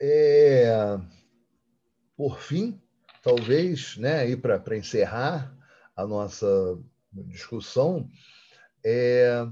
[0.00, 0.98] é,
[2.16, 2.80] por fim,
[3.22, 5.56] talvez, né, para encerrar
[5.94, 6.46] a nossa
[7.12, 8.08] discussão,
[8.84, 9.46] é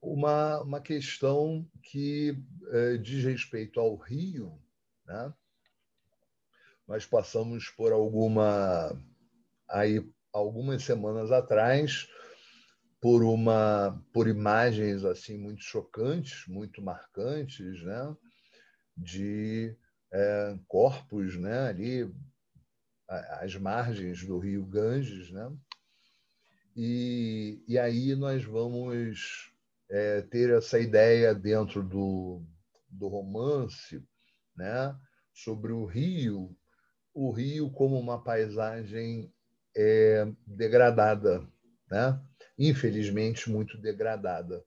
[0.00, 2.36] uma, uma questão que
[2.70, 4.60] é, diz respeito ao Rio.
[5.06, 5.32] Né?
[6.86, 8.90] Nós passamos por alguma
[9.68, 12.08] aí algumas semanas atrás
[13.00, 18.16] por uma por imagens assim muito chocantes, muito marcantes, né,
[18.96, 19.76] de
[20.12, 22.14] é, corpos, né, ali
[23.08, 25.52] às margens do Rio Ganges, né,
[26.76, 29.52] e, e aí nós vamos
[29.88, 32.42] é, ter essa ideia dentro do,
[32.88, 34.02] do romance,
[34.56, 34.96] né,
[35.32, 36.56] sobre o rio,
[37.12, 39.32] o rio como uma paisagem
[39.76, 41.46] é, degradada,
[41.90, 42.20] né?
[42.58, 44.64] infelizmente muito degradada.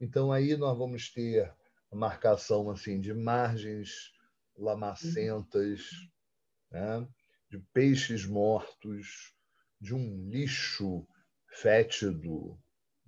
[0.00, 1.52] Então aí nós vamos ter
[1.96, 4.12] marcação assim de margens
[4.56, 5.90] lamacentas,
[6.70, 7.06] né?
[7.50, 9.34] de peixes mortos,
[9.80, 11.06] de um lixo
[11.48, 12.58] fétido,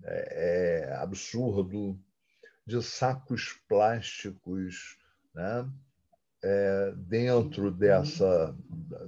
[0.05, 1.99] é, é, absurdo,
[2.67, 4.99] de sacos plásticos,
[5.35, 5.71] né?
[6.45, 8.53] É, dentro dessa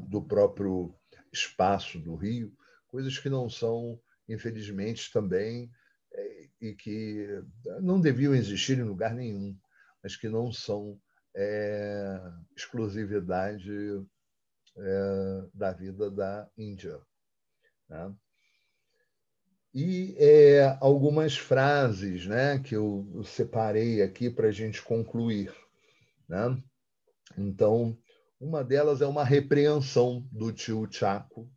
[0.09, 0.95] do próprio
[1.33, 2.57] espaço do Rio,
[2.87, 5.69] coisas que não são, infelizmente, também,
[6.13, 7.27] é, e que
[7.83, 9.59] não deviam existir em lugar nenhum,
[10.05, 11.01] mas que não são
[11.35, 12.21] é,
[12.55, 13.73] exclusividade
[14.77, 17.01] é, da vida da Índia.
[17.89, 18.15] Né?
[19.73, 25.55] E é, algumas frases né, que eu separei aqui para a gente concluir.
[26.29, 26.63] Né?
[27.39, 27.99] Então,
[28.39, 31.51] uma delas é uma repreensão do tio Chaco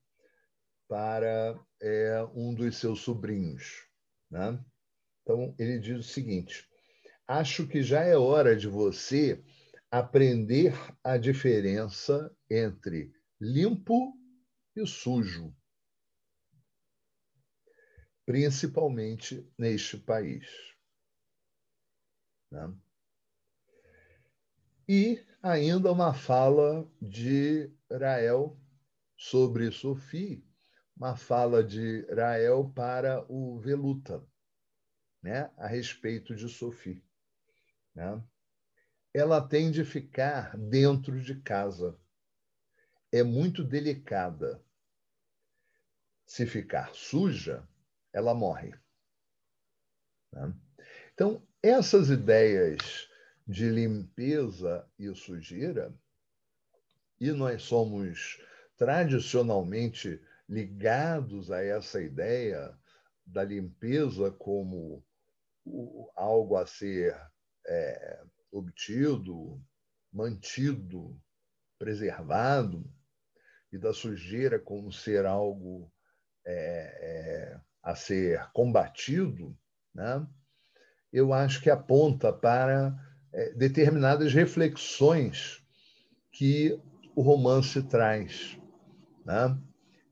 [0.87, 3.85] para é, um dos seus sobrinhos.
[4.31, 4.57] Né?
[5.21, 6.65] Então, ele diz o seguinte:
[7.27, 9.43] Acho que já é hora de você
[9.91, 10.73] aprender
[11.03, 14.17] a diferença entre limpo
[14.73, 15.53] e sujo,
[18.25, 20.47] principalmente neste país.
[22.49, 22.73] Né?
[24.87, 28.57] E ainda uma fala de Rael
[29.17, 30.45] sobre Sophie,
[30.95, 34.25] uma fala de Rael para o Veluta,
[35.21, 37.06] né, a respeito de Sophie.
[37.97, 38.23] Né?
[39.11, 41.99] Ela tem de ficar dentro de casa.
[43.11, 44.63] É muito delicada.
[46.23, 47.67] Se ficar suja,
[48.13, 48.75] ela morre.
[50.31, 50.53] Né?
[51.11, 53.09] Então, essas ideias
[53.47, 55.91] de limpeza e sujeira,
[57.19, 58.39] e nós somos
[58.75, 62.77] tradicionalmente ligados a essa ideia
[63.25, 65.03] da limpeza como
[66.15, 67.19] algo a ser
[67.67, 69.61] é, obtido,
[70.11, 71.19] mantido,
[71.77, 72.89] preservado,
[73.71, 75.91] e da sujeira como ser algo
[76.45, 79.57] é, é, a ser combatido,
[79.93, 80.25] né?
[81.11, 82.97] eu acho que aponta para
[83.33, 85.63] é, determinadas reflexões
[86.31, 86.79] que
[87.15, 88.57] o romance traz.
[89.25, 89.57] Né?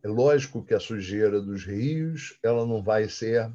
[0.04, 3.52] É lógico que a sujeira dos rios ela não vai ser,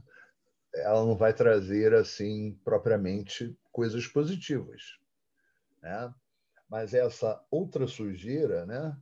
[0.74, 4.98] ela não vai trazer assim propriamente coisas positivas,
[5.82, 6.12] né?
[6.68, 8.96] Mas essa outra sujeira, né?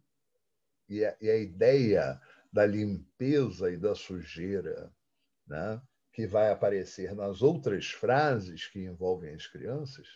[0.88, 2.20] E a, e a ideia
[2.52, 4.92] da limpeza e da sujeira,
[5.46, 5.80] né?
[6.12, 10.06] Que vai aparecer nas outras frases que envolvem as crianças,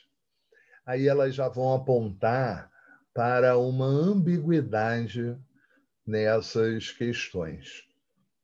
[0.84, 2.70] aí elas já vão apontar
[3.14, 5.38] para uma ambiguidade
[6.06, 7.84] nessas questões.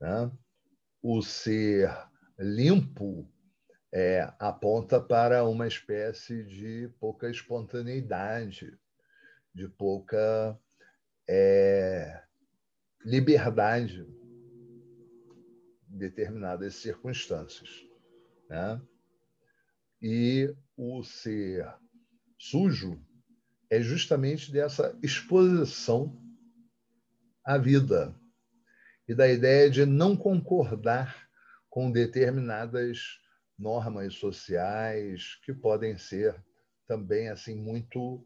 [0.00, 0.30] Né?
[1.02, 1.90] O ser
[2.38, 3.28] limpo
[3.92, 8.78] é, aponta para uma espécie de pouca espontaneidade,
[9.54, 10.58] de pouca
[11.28, 12.22] é,
[13.04, 14.06] liberdade
[15.90, 17.86] em determinadas circunstâncias.
[18.48, 18.80] Né?
[20.00, 21.66] E o ser
[22.38, 23.02] sujo
[23.70, 26.16] é justamente dessa exposição
[27.44, 28.14] à vida
[29.08, 31.28] e da ideia de não concordar
[31.68, 33.18] com determinadas
[33.58, 36.40] normas sociais que podem ser
[36.86, 38.24] também assim muito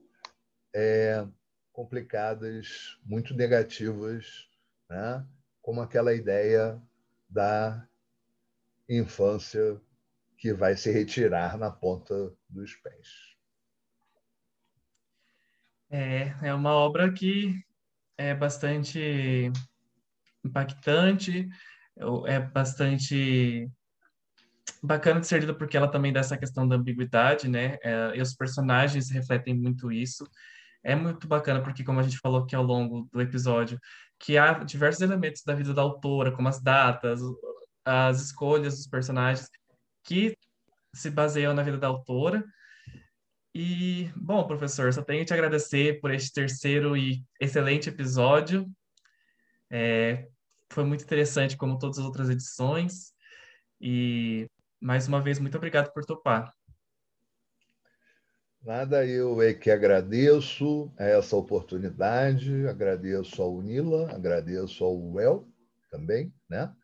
[0.75, 1.27] é,
[1.73, 4.49] complicadas, muito negativas,
[4.89, 5.27] né?
[5.61, 6.81] como aquela ideia
[7.29, 7.89] da
[8.89, 9.81] infância
[10.37, 13.33] que vai se retirar na ponta dos pés.
[15.89, 17.55] É, é uma obra que
[18.17, 19.53] é bastante
[20.45, 21.49] impactante,
[22.27, 23.71] é bastante
[24.83, 27.79] bacana de ser lida porque ela também dá essa questão da ambiguidade, né?
[27.83, 30.27] É, e os personagens refletem muito isso.
[30.85, 33.79] É muito bacana porque, como a gente falou aqui ao longo do episódio,
[34.19, 37.21] que há diversos elementos da vida da autora, como as datas,
[37.85, 39.49] as escolhas dos personagens,
[40.05, 40.37] que
[40.95, 42.45] se baseiam na vida da autora
[43.55, 48.67] e, bom, professor, só tenho que te agradecer por este terceiro e excelente episódio.
[49.71, 50.27] É,
[50.71, 53.13] foi muito interessante, como todas as outras edições.
[53.79, 54.49] E,
[54.83, 56.53] mais uma vez, muito obrigado por topar.
[58.61, 65.49] Nada, eu é que agradeço essa oportunidade, agradeço ao Nila, agradeço ao Well
[65.91, 66.75] também, né,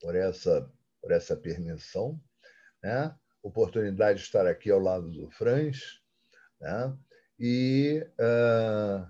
[0.00, 2.20] por essa, por essa permissão,
[2.82, 6.00] né, oportunidade de estar aqui ao lado do Franz,
[6.60, 6.96] né?
[7.38, 9.06] E uh,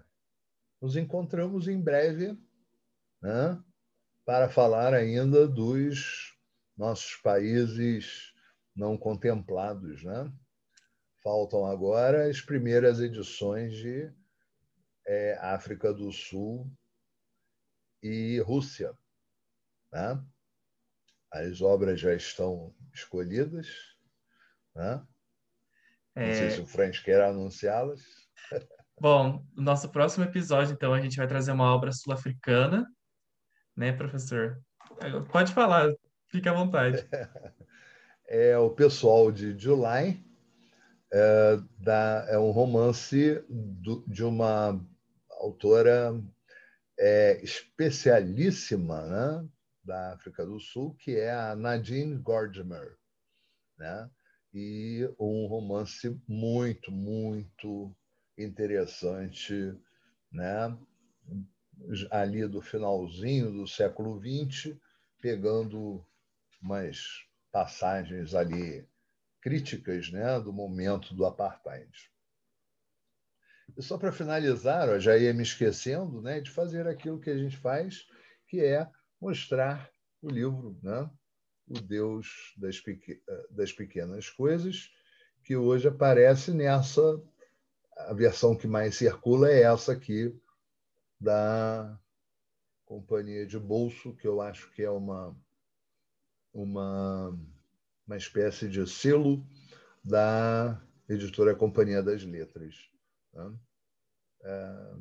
[0.80, 2.36] nos encontramos em breve
[3.22, 3.62] né?
[4.24, 6.36] para falar ainda dos
[6.76, 8.33] nossos países
[8.74, 10.02] não contemplados.
[10.02, 10.32] Né?
[11.22, 14.12] Faltam agora as primeiras edições de
[15.06, 16.70] é, África do Sul
[18.02, 18.96] e Rússia.
[19.92, 20.22] Né?
[21.32, 23.68] As obras já estão escolhidas.
[24.74, 25.06] Né?
[26.14, 26.26] É...
[26.26, 28.02] Não sei se o Franz quer anunciá-las.
[29.00, 32.86] Bom, no nosso próximo episódio, então, a gente vai trazer uma obra sul-africana,
[33.76, 34.62] né, professor?
[35.32, 35.92] Pode falar,
[36.30, 37.04] fique à vontade.
[38.36, 40.20] É o pessoal de July,
[41.12, 44.84] é, da, é um romance do, de uma
[45.30, 46.20] autora
[46.98, 49.48] é, especialíssima, né?
[49.84, 52.98] da África do Sul, que é a Nadine Gordimer,
[53.78, 54.10] né?
[54.52, 57.94] E um romance muito, muito
[58.36, 59.78] interessante,
[60.32, 60.76] né?
[62.10, 64.76] Ali do finalzinho do século XX,
[65.20, 66.04] pegando
[66.60, 66.98] umas
[67.54, 68.84] passagens ali
[69.40, 72.10] críticas, né, do momento do apartheid.
[73.76, 77.38] E só para finalizar, ó, já ia me esquecendo, né, de fazer aquilo que a
[77.38, 78.08] gente faz,
[78.48, 78.90] que é
[79.20, 79.88] mostrar
[80.20, 81.08] o livro, né,
[81.68, 83.22] o Deus das, pequ...
[83.50, 84.90] das pequenas coisas,
[85.44, 87.22] que hoje aparece nessa
[87.96, 90.36] a versão que mais circula é essa aqui
[91.20, 91.96] da
[92.84, 95.36] companhia de bolso, que eu acho que é uma
[96.54, 97.36] uma
[98.06, 99.44] uma espécie de selo
[100.04, 102.88] da editora Companhia das Letras.
[103.32, 103.52] Né?
[104.42, 104.94] É...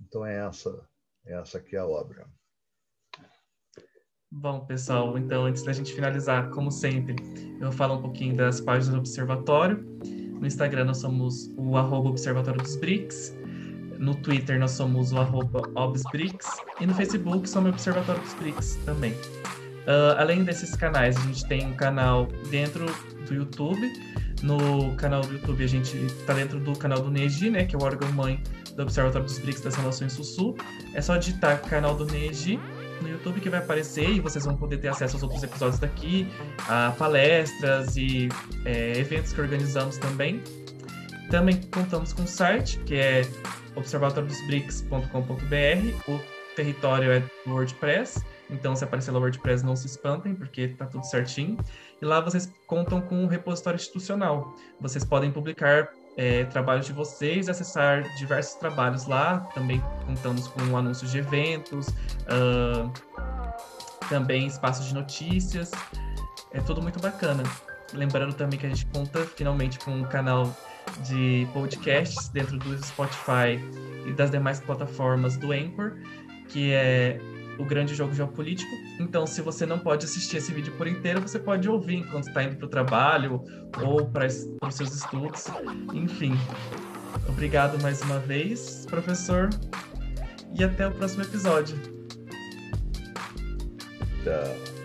[0.00, 0.88] Então é essa,
[1.26, 2.26] é essa aqui a obra.
[4.30, 7.16] Bom, pessoal, então antes da gente finalizar, como sempre,
[7.60, 9.78] eu falar um pouquinho das páginas do Observatório.
[10.38, 13.34] No Instagram nós somos o arroba Observatório dos BRICS,
[13.98, 16.46] no Twitter nós somos o arroba ObsBRICS
[16.80, 19.12] e no Facebook somos o Observatório dos BRICS também.
[19.88, 22.84] Uh, além desses canais, a gente tem um canal dentro
[23.26, 23.90] do YouTube.
[24.42, 27.78] No canal do YouTube, a gente está dentro do canal do NEGI, né, que é
[27.78, 28.38] o órgão-mãe
[28.76, 30.58] do Observatório dos BRICS das Relações Sul-Sul.
[30.94, 32.60] É só digitar canal do NEGI
[33.00, 36.28] no YouTube que vai aparecer e vocês vão poder ter acesso aos outros episódios daqui,
[36.68, 38.28] a palestras e
[38.66, 40.42] é, eventos que organizamos também.
[41.30, 43.26] Também contamos com o site, que é
[43.74, 46.10] observatoriodosbrics.com.br.
[46.10, 46.20] O
[46.54, 48.22] território é WordPress.
[48.50, 51.58] Então, se aparecer lá WordPress, não se espantem, porque está tudo certinho.
[52.00, 54.54] E lá vocês contam com um repositório institucional.
[54.80, 59.40] Vocês podem publicar é, trabalhos de vocês, acessar diversos trabalhos lá.
[59.54, 62.90] Também contamos com anúncios de eventos, uh,
[64.08, 65.70] também espaços de notícias.
[66.50, 67.42] É tudo muito bacana.
[67.92, 70.54] Lembrando também que a gente conta finalmente com um canal
[71.06, 73.60] de podcasts dentro do Spotify
[74.06, 75.92] e das demais plataformas do Anchor,
[76.48, 77.20] que é
[77.58, 78.70] o grande jogo geopolítico.
[79.00, 82.42] Então, se você não pode assistir esse vídeo por inteiro, você pode ouvir enquanto está
[82.42, 83.42] indo para o trabalho
[83.82, 85.46] ou para os seus estudos.
[85.92, 86.32] Enfim,
[87.28, 89.50] obrigado mais uma vez, professor,
[90.54, 91.76] e até o próximo episódio.
[94.24, 94.77] Tchau.